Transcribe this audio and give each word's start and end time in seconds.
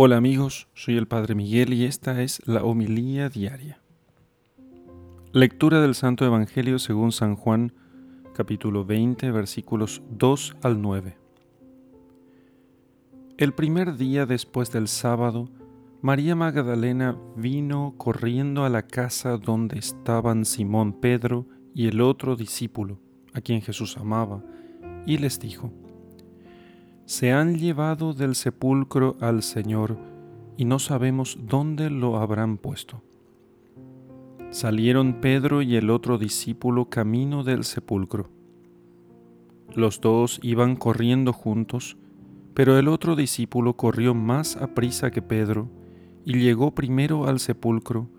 Hola 0.00 0.16
amigos, 0.16 0.68
soy 0.74 0.96
el 0.96 1.08
Padre 1.08 1.34
Miguel 1.34 1.74
y 1.74 1.84
esta 1.84 2.22
es 2.22 2.40
la 2.46 2.62
homilía 2.62 3.28
diaria. 3.28 3.80
Lectura 5.32 5.80
del 5.80 5.96
Santo 5.96 6.24
Evangelio 6.24 6.78
según 6.78 7.10
San 7.10 7.34
Juan, 7.34 7.72
capítulo 8.32 8.84
20, 8.84 9.32
versículos 9.32 10.00
2 10.10 10.58
al 10.62 10.80
9. 10.80 11.16
El 13.38 13.52
primer 13.54 13.96
día 13.96 14.24
después 14.24 14.70
del 14.70 14.86
sábado, 14.86 15.48
María 16.00 16.36
Magdalena 16.36 17.18
vino 17.34 17.94
corriendo 17.96 18.64
a 18.64 18.68
la 18.68 18.82
casa 18.82 19.36
donde 19.36 19.80
estaban 19.80 20.44
Simón 20.44 20.92
Pedro 20.92 21.44
y 21.74 21.88
el 21.88 22.00
otro 22.02 22.36
discípulo, 22.36 23.00
a 23.34 23.40
quien 23.40 23.62
Jesús 23.62 23.96
amaba, 23.96 24.44
y 25.06 25.18
les 25.18 25.40
dijo, 25.40 25.72
se 27.08 27.32
han 27.32 27.56
llevado 27.56 28.12
del 28.12 28.34
sepulcro 28.34 29.16
al 29.20 29.42
Señor 29.42 29.96
y 30.58 30.66
no 30.66 30.78
sabemos 30.78 31.38
dónde 31.40 31.88
lo 31.88 32.18
habrán 32.18 32.58
puesto. 32.58 33.02
Salieron 34.50 35.22
Pedro 35.22 35.62
y 35.62 35.76
el 35.76 35.88
otro 35.88 36.18
discípulo 36.18 36.90
camino 36.90 37.44
del 37.44 37.64
sepulcro. 37.64 38.28
Los 39.74 40.02
dos 40.02 40.38
iban 40.42 40.76
corriendo 40.76 41.32
juntos, 41.32 41.96
pero 42.52 42.78
el 42.78 42.88
otro 42.88 43.16
discípulo 43.16 43.72
corrió 43.72 44.14
más 44.14 44.56
a 44.56 44.74
prisa 44.74 45.10
que 45.10 45.22
Pedro 45.22 45.70
y 46.26 46.34
llegó 46.34 46.74
primero 46.74 47.26
al 47.26 47.40
sepulcro 47.40 48.10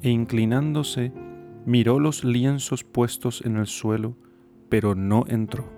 e 0.00 0.08
inclinándose 0.08 1.12
miró 1.66 2.00
los 2.00 2.24
lienzos 2.24 2.82
puestos 2.82 3.42
en 3.44 3.58
el 3.58 3.66
suelo, 3.66 4.16
pero 4.70 4.94
no 4.94 5.26
entró. 5.28 5.77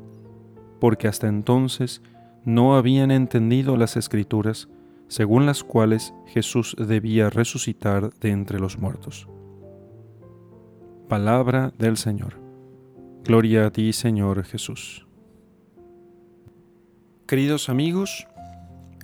porque 0.81 1.07
hasta 1.07 1.27
entonces 1.27 2.01
no 2.43 2.75
habían 2.75 3.11
entendido 3.11 3.77
las 3.77 3.97
escrituras, 3.97 4.67
según 5.07 5.45
las 5.45 5.63
cuales 5.63 6.11
Jesús 6.25 6.75
debía 6.75 7.29
resucitar 7.29 8.11
de 8.15 8.31
entre 8.31 8.59
los 8.59 8.79
muertos. 8.79 9.27
Palabra 11.07 11.71
del 11.77 11.97
Señor. 11.97 12.33
Gloria 13.23 13.67
a 13.67 13.71
ti, 13.71 13.93
Señor 13.93 14.43
Jesús. 14.43 15.05
Queridos 17.27 17.69
amigos, 17.69 18.27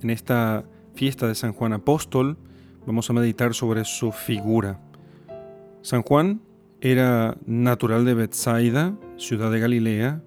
en 0.02 0.10
esta 0.10 0.64
fiesta 0.94 1.28
de 1.28 1.36
San 1.36 1.52
Juan 1.52 1.74
Apóstol 1.74 2.38
vamos 2.86 3.08
a 3.08 3.12
meditar 3.12 3.54
sobre 3.54 3.84
su 3.84 4.10
figura. 4.10 4.80
San 5.82 6.02
Juan 6.02 6.40
era 6.80 7.36
natural 7.46 8.04
de 8.04 8.14
Bethsaida, 8.14 8.96
ciudad 9.16 9.52
de 9.52 9.60
Galilea, 9.60 10.22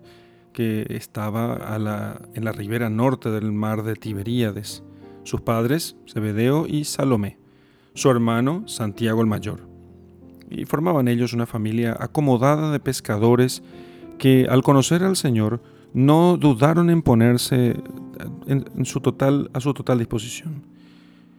que 0.54 0.86
estaba 0.90 1.76
en 2.34 2.44
la 2.46 2.52
ribera 2.52 2.90
norte 2.90 3.30
del 3.32 3.52
mar 3.52 3.84
de 3.84 3.96
Tiberíades, 3.96 4.84
sus 5.24 5.42
padres, 5.42 5.96
Zebedeo 6.12 6.66
y 6.68 6.86
Salomé, 6.86 7.38
su 7.94 8.10
hermano, 8.10 8.64
Santiago 8.68 9.22
el 9.22 9.28
Mayor. 9.28 9.68
Y 10.50 10.66
formaban 10.66 11.08
ellos 11.08 11.34
una 11.34 11.46
familia 11.46 11.96
acomodada 12.00 12.72
de 12.72 12.80
pescadores 12.80 13.64
que 14.18 14.48
al 14.50 14.64
conocer 14.64 15.04
al 15.04 15.16
Señor 15.16 15.62
no 15.94 16.38
dudaron 16.38 16.90
en 16.90 17.02
ponerse 17.02 17.76
a 18.74 19.60
su 19.60 19.74
total 19.74 19.98
disposición. 19.98 20.64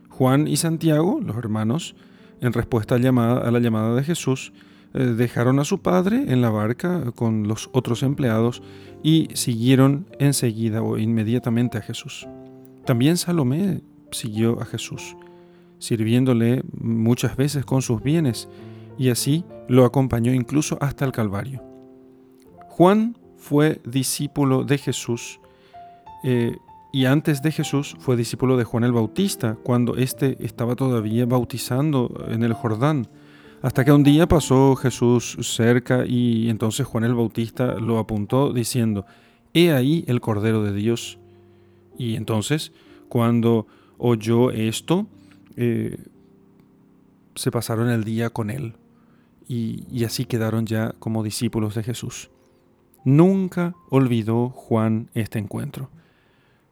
Juan 0.09 0.47
y 0.47 0.57
Santiago, 0.57 1.21
los 1.23 1.37
hermanos, 1.37 1.95
en 2.41 2.53
respuesta 2.53 2.97
a 2.97 2.99
la 2.99 3.59
llamada 3.61 3.95
de 3.95 4.05
Jesús, 4.05 4.53
dejaron 4.93 5.59
a 5.59 5.65
su 5.65 5.81
padre 5.81 6.25
en 6.29 6.43
la 6.43 6.51
barca 6.51 7.13
con 7.15 7.49
los 7.49 7.71
otros 7.73 8.03
empleados 8.03 8.63
y 9.03 9.29
siguieron 9.35 10.07
enseguida 10.19 10.83
o 10.83 10.99
inmediatamente 10.99 11.79
a 11.79 11.83
Jesús. 11.83 12.27
También 12.85 13.17
Salomé 13.17 13.83
siguió 14.11 14.61
a 14.61 14.65
Jesús, 14.65 15.17
sirviéndole 15.79 16.63
muchas 16.73 17.37
veces 17.37 17.65
con 17.65 17.83
sus 17.83 18.03
bienes, 18.03 18.49
y 18.99 19.09
así 19.09 19.45
lo 19.69 19.85
acompañó 19.85 20.33
incluso 20.35 20.77
hasta 20.81 21.05
el 21.05 21.13
Calvario. 21.13 21.63
Juan 22.69 23.17
fue 23.37 23.81
discípulo 23.85 24.65
de 24.65 24.79
Jesús 24.79 25.41
eh, 26.23 26.57
y 26.93 27.07
antes 27.07 27.43
de 27.43 27.53
Jesús 27.53 27.97
fue 27.99 28.17
discípulo 28.17 28.57
de 28.57 28.65
Juan 28.65 28.85
el 28.85 28.93
Bautista, 28.93 29.57
cuando 29.63 29.97
éste 29.97 30.37
estaba 30.45 30.77
todavía 30.77 31.25
bautizando 31.27 32.27
en 32.29 32.43
el 32.43 32.53
Jordán. 32.53 33.09
Hasta 33.63 33.85
que 33.85 33.93
un 33.93 34.03
día 34.03 34.27
pasó 34.27 34.75
Jesús 34.75 35.37
cerca 35.41 36.05
y 36.05 36.51
entonces 36.51 36.85
Juan 36.85 37.05
el 37.05 37.15
Bautista 37.15 37.75
lo 37.75 38.01
apuntó 38.01 38.53
diciendo, 38.53 39.07
He 39.55 39.71
ahí 39.71 40.05
el 40.09 40.21
Cordero 40.21 40.65
de 40.65 40.73
Dios. 40.73 41.21
Y 41.97 42.17
entonces, 42.17 42.73
cuando 43.09 43.69
oyó 43.99 44.51
esto, 44.51 45.07
eh, 45.57 45.97
se 47.37 47.53
pasaron 47.53 47.89
el 47.89 48.03
día 48.03 48.31
con 48.31 48.51
él 48.51 48.75
y, 49.47 49.85
y 49.93 50.05
así 50.05 50.25
quedaron 50.25 50.67
ya 50.67 50.97
como 50.99 51.23
discípulos 51.23 51.77
de 51.77 51.85
Jesús. 51.85 52.31
Nunca 53.05 53.77
olvidó 53.91 54.49
Juan 54.49 55.09
este 55.15 55.39
encuentro. 55.39 55.89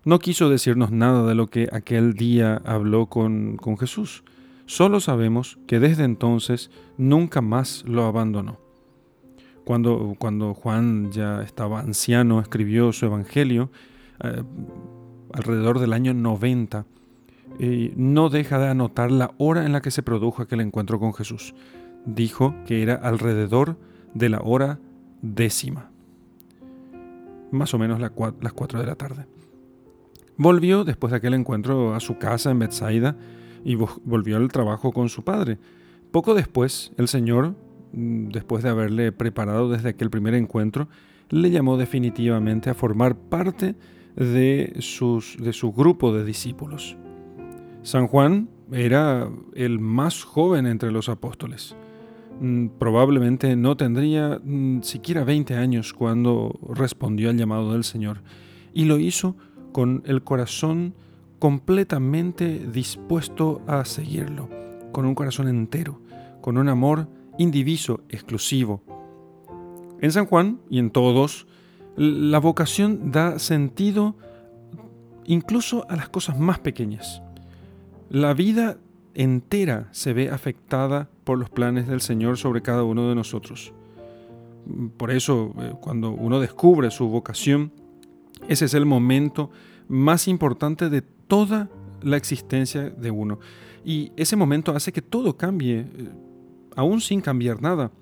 No 0.04 0.18
quiso 0.18 0.50
decirnos 0.50 0.90
nada 0.90 1.24
de 1.24 1.36
lo 1.36 1.46
que 1.46 1.68
aquel 1.70 2.14
día 2.14 2.60
habló 2.64 3.06
con, 3.06 3.58
con 3.58 3.78
Jesús 3.78 4.24
Solo 4.70 5.00
sabemos 5.00 5.58
que 5.66 5.80
desde 5.80 6.04
entonces 6.04 6.70
nunca 6.96 7.40
más 7.40 7.82
lo 7.88 8.04
abandonó. 8.04 8.60
Cuando, 9.64 10.14
cuando 10.16 10.54
Juan 10.54 11.10
ya 11.10 11.42
estaba 11.42 11.80
anciano, 11.80 12.38
escribió 12.38 12.92
su 12.92 13.06
Evangelio, 13.06 13.72
eh, 14.22 14.44
alrededor 15.32 15.80
del 15.80 15.92
año 15.92 16.14
90, 16.14 16.86
eh, 17.58 17.92
no 17.96 18.30
deja 18.30 18.60
de 18.60 18.68
anotar 18.68 19.10
la 19.10 19.32
hora 19.38 19.66
en 19.66 19.72
la 19.72 19.80
que 19.80 19.90
se 19.90 20.04
produjo 20.04 20.40
aquel 20.40 20.60
encuentro 20.60 21.00
con 21.00 21.14
Jesús. 21.14 21.52
Dijo 22.06 22.54
que 22.64 22.84
era 22.84 22.94
alrededor 22.94 23.76
de 24.14 24.28
la 24.28 24.40
hora 24.40 24.78
décima, 25.20 25.90
más 27.50 27.74
o 27.74 27.78
menos 27.80 27.98
las 27.98 28.12
4 28.12 28.78
de 28.78 28.86
la 28.86 28.94
tarde. 28.94 29.26
Volvió 30.36 30.84
después 30.84 31.10
de 31.10 31.16
aquel 31.16 31.34
encuentro 31.34 31.92
a 31.92 31.98
su 31.98 32.18
casa 32.18 32.52
en 32.52 32.60
Bethsaida, 32.60 33.16
y 33.64 33.74
volvió 33.74 34.36
al 34.36 34.48
trabajo 34.50 34.92
con 34.92 35.08
su 35.08 35.22
padre. 35.22 35.58
Poco 36.10 36.34
después, 36.34 36.92
el 36.96 37.08
Señor, 37.08 37.54
mm, 37.92 38.28
después 38.28 38.62
de 38.62 38.70
haberle 38.70 39.12
preparado 39.12 39.68
desde 39.68 39.90
aquel 39.90 40.10
primer 40.10 40.34
encuentro, 40.34 40.88
le 41.28 41.50
llamó 41.50 41.76
definitivamente 41.76 42.70
a 42.70 42.74
formar 42.74 43.16
parte 43.16 43.76
de, 44.16 44.76
sus, 44.80 45.36
de 45.38 45.52
su 45.52 45.72
grupo 45.72 46.12
de 46.12 46.24
discípulos. 46.24 46.96
San 47.82 48.08
Juan 48.08 48.48
era 48.72 49.28
el 49.54 49.78
más 49.78 50.24
joven 50.24 50.66
entre 50.66 50.90
los 50.90 51.08
apóstoles. 51.08 51.76
Mm, 52.40 52.68
probablemente 52.78 53.54
no 53.56 53.76
tendría 53.76 54.40
mm, 54.42 54.82
siquiera 54.82 55.24
20 55.24 55.56
años 55.56 55.92
cuando 55.92 56.58
respondió 56.74 57.30
al 57.30 57.36
llamado 57.36 57.72
del 57.72 57.84
Señor 57.84 58.22
y 58.72 58.84
lo 58.84 58.98
hizo 58.98 59.36
con 59.72 60.02
el 60.06 60.22
corazón 60.22 60.94
completamente 61.40 62.66
dispuesto 62.70 63.62
a 63.66 63.84
seguirlo, 63.84 64.48
con 64.92 65.06
un 65.06 65.14
corazón 65.16 65.48
entero, 65.48 66.00
con 66.42 66.58
un 66.58 66.68
amor 66.68 67.08
indiviso, 67.38 68.02
exclusivo. 68.10 68.82
En 70.00 70.12
San 70.12 70.26
Juan 70.26 70.60
y 70.68 70.78
en 70.78 70.90
todos, 70.90 71.46
la 71.96 72.38
vocación 72.38 73.10
da 73.10 73.38
sentido 73.38 74.16
incluso 75.24 75.86
a 75.88 75.96
las 75.96 76.10
cosas 76.10 76.38
más 76.38 76.58
pequeñas. 76.58 77.22
La 78.10 78.34
vida 78.34 78.76
entera 79.14 79.88
se 79.92 80.12
ve 80.12 80.28
afectada 80.28 81.08
por 81.24 81.38
los 81.38 81.48
planes 81.48 81.88
del 81.88 82.02
Señor 82.02 82.36
sobre 82.36 82.60
cada 82.60 82.84
uno 82.84 83.08
de 83.08 83.14
nosotros. 83.14 83.72
Por 84.98 85.10
eso, 85.10 85.54
eh, 85.58 85.72
cuando 85.80 86.10
uno 86.10 86.38
descubre 86.38 86.90
su 86.90 87.08
vocación, 87.08 87.72
ese 88.46 88.66
es 88.66 88.74
el 88.74 88.84
momento 88.84 89.50
más 89.88 90.28
importante 90.28 90.90
de 90.90 91.02
toda 91.30 91.68
la 92.02 92.16
existencia 92.16 92.90
de 92.90 93.10
uno. 93.12 93.38
Y 93.84 94.10
ese 94.16 94.34
momento 94.34 94.74
hace 94.74 94.92
que 94.92 95.00
todo 95.00 95.36
cambie, 95.36 95.78
eh, 95.78 95.86
aún 96.74 97.00
sin 97.00 97.20
cambiar 97.20 97.62
nada, 97.62 97.92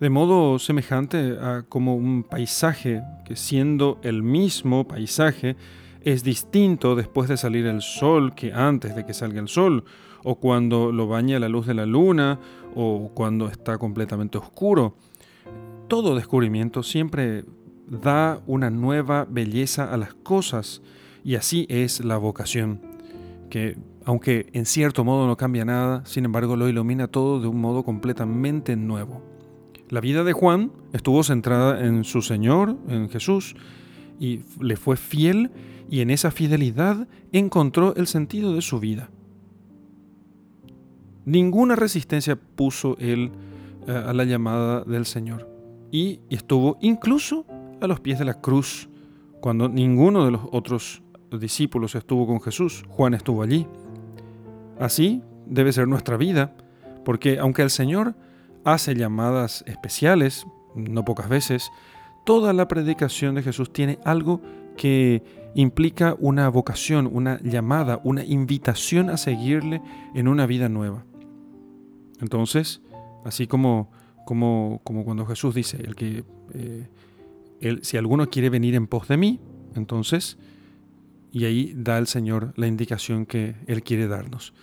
de 0.00 0.08
modo 0.08 0.60
semejante 0.60 1.36
a 1.42 1.64
como 1.68 1.96
un 1.96 2.22
paisaje 2.22 3.02
que 3.26 3.34
siendo 3.34 3.98
el 4.02 4.22
mismo 4.22 4.86
paisaje, 4.86 5.56
es 6.02 6.22
distinto 6.22 6.94
después 6.94 7.28
de 7.28 7.36
salir 7.36 7.66
el 7.66 7.82
sol 7.82 8.32
que 8.36 8.52
antes 8.52 8.94
de 8.94 9.04
que 9.04 9.12
salga 9.12 9.40
el 9.40 9.48
sol, 9.48 9.84
o 10.22 10.36
cuando 10.36 10.92
lo 10.92 11.08
baña 11.08 11.40
la 11.40 11.48
luz 11.48 11.66
de 11.66 11.74
la 11.74 11.84
luna, 11.84 12.38
o 12.76 13.10
cuando 13.12 13.48
está 13.48 13.76
completamente 13.76 14.38
oscuro. 14.38 14.94
Todo 15.88 16.14
descubrimiento 16.14 16.84
siempre 16.84 17.44
da 17.88 18.40
una 18.46 18.70
nueva 18.70 19.26
belleza 19.28 19.92
a 19.92 19.96
las 19.96 20.14
cosas, 20.14 20.80
y 21.24 21.34
así 21.34 21.66
es 21.68 22.04
la 22.04 22.16
vocación, 22.16 22.80
que 23.50 23.76
aunque 24.04 24.48
en 24.52 24.64
cierto 24.64 25.04
modo 25.04 25.26
no 25.26 25.36
cambia 25.36 25.64
nada, 25.64 26.04
sin 26.06 26.24
embargo 26.24 26.56
lo 26.56 26.68
ilumina 26.68 27.08
todo 27.08 27.40
de 27.40 27.48
un 27.48 27.60
modo 27.60 27.84
completamente 27.84 28.74
nuevo. 28.76 29.22
La 29.90 30.00
vida 30.00 30.24
de 30.24 30.32
Juan 30.32 30.72
estuvo 30.92 31.22
centrada 31.22 31.84
en 31.84 32.04
su 32.04 32.22
Señor, 32.22 32.76
en 32.88 33.08
Jesús, 33.08 33.54
y 34.18 34.40
le 34.60 34.76
fue 34.76 34.96
fiel 34.96 35.50
y 35.90 36.00
en 36.00 36.10
esa 36.10 36.30
fidelidad 36.30 37.08
encontró 37.32 37.94
el 37.96 38.06
sentido 38.06 38.54
de 38.54 38.62
su 38.62 38.80
vida. 38.80 39.10
Ninguna 41.24 41.76
resistencia 41.76 42.36
puso 42.36 42.96
él 42.98 43.30
eh, 43.86 43.92
a 43.92 44.12
la 44.12 44.24
llamada 44.24 44.84
del 44.84 45.04
Señor 45.04 45.48
y 45.90 46.20
estuvo 46.30 46.78
incluso 46.80 47.46
a 47.80 47.86
los 47.86 48.00
pies 48.00 48.18
de 48.18 48.24
la 48.24 48.40
cruz 48.40 48.88
cuando 49.40 49.68
ninguno 49.68 50.24
de 50.24 50.32
los 50.32 50.42
otros 50.52 51.02
discípulos 51.30 51.94
estuvo 51.94 52.26
con 52.26 52.40
Jesús. 52.40 52.84
Juan 52.88 53.14
estuvo 53.14 53.42
allí. 53.42 53.66
Así 54.78 55.22
debe 55.46 55.72
ser 55.72 55.88
nuestra 55.88 56.16
vida, 56.16 56.54
porque 57.04 57.38
aunque 57.38 57.62
el 57.62 57.70
Señor 57.70 58.14
hace 58.64 58.94
llamadas 58.94 59.64
especiales, 59.66 60.46
no 60.74 61.04
pocas 61.04 61.28
veces, 61.28 61.70
toda 62.24 62.52
la 62.52 62.68
predicación 62.68 63.34
de 63.34 63.42
Jesús 63.42 63.72
tiene 63.72 63.98
algo 64.04 64.40
que 64.76 65.22
implica 65.54 66.16
una 66.20 66.48
vocación, 66.48 67.08
una 67.10 67.40
llamada, 67.42 68.00
una 68.04 68.24
invitación 68.24 69.10
a 69.10 69.16
seguirle 69.16 69.82
en 70.14 70.28
una 70.28 70.46
vida 70.46 70.68
nueva. 70.68 71.04
Entonces, 72.20 72.82
así 73.24 73.46
como, 73.46 73.90
como, 74.24 74.80
como 74.84 75.04
cuando 75.04 75.26
Jesús 75.26 75.54
dice, 75.54 75.78
el 75.78 75.94
que, 75.94 76.24
eh, 76.54 76.88
si 77.82 77.96
alguno 77.96 78.28
quiere 78.28 78.50
venir 78.50 78.74
en 78.74 78.86
pos 78.86 79.08
de 79.08 79.16
mí, 79.16 79.40
entonces, 79.74 80.38
y 81.32 81.44
ahí 81.44 81.72
da 81.76 81.98
el 81.98 82.06
Señor 82.06 82.52
la 82.56 82.66
indicación 82.66 83.26
que 83.26 83.56
Él 83.66 83.82
quiere 83.82 84.06
darnos. 84.08 84.54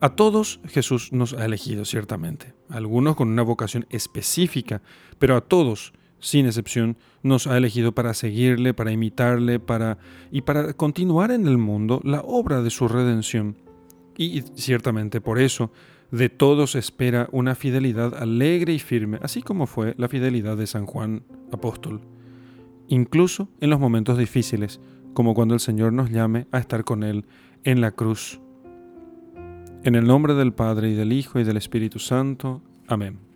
A 0.00 0.10
todos 0.10 0.60
Jesús 0.66 1.12
nos 1.12 1.34
ha 1.34 1.44
elegido, 1.44 1.84
ciertamente, 1.84 2.54
algunos 2.68 3.16
con 3.16 3.28
una 3.28 3.42
vocación 3.42 3.86
específica, 3.90 4.82
pero 5.18 5.36
a 5.36 5.42
todos 5.42 5.92
sin 6.20 6.46
excepción, 6.46 6.96
nos 7.22 7.46
ha 7.46 7.56
elegido 7.56 7.92
para 7.92 8.14
seguirle, 8.14 8.74
para 8.74 8.92
imitarle, 8.92 9.58
para 9.58 9.98
y 10.30 10.42
para 10.42 10.74
continuar 10.74 11.30
en 11.30 11.46
el 11.46 11.58
mundo 11.58 12.00
la 12.04 12.20
obra 12.20 12.62
de 12.62 12.70
su 12.70 12.86
redención. 12.88 13.56
Y 14.16 14.42
ciertamente 14.54 15.20
por 15.20 15.38
eso, 15.38 15.72
de 16.10 16.28
todos 16.28 16.74
espera 16.74 17.28
una 17.32 17.54
fidelidad 17.54 18.14
alegre 18.14 18.74
y 18.74 18.78
firme, 18.78 19.18
así 19.22 19.42
como 19.42 19.66
fue 19.66 19.94
la 19.96 20.08
fidelidad 20.08 20.56
de 20.56 20.66
San 20.66 20.86
Juan 20.86 21.22
apóstol, 21.52 22.00
incluso 22.88 23.48
en 23.60 23.70
los 23.70 23.80
momentos 23.80 24.18
difíciles, 24.18 24.80
como 25.14 25.34
cuando 25.34 25.54
el 25.54 25.60
Señor 25.60 25.92
nos 25.92 26.10
llame 26.10 26.46
a 26.52 26.58
estar 26.58 26.84
con 26.84 27.02
Él 27.02 27.26
en 27.64 27.80
la 27.80 27.92
cruz. 27.92 28.40
En 29.82 29.94
el 29.94 30.06
nombre 30.06 30.34
del 30.34 30.52
Padre 30.52 30.90
y 30.90 30.94
del 30.94 31.12
Hijo 31.12 31.40
y 31.40 31.44
del 31.44 31.56
Espíritu 31.56 31.98
Santo. 31.98 32.62
Amén. 32.86 33.29